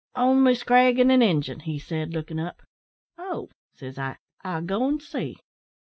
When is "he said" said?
1.59-2.11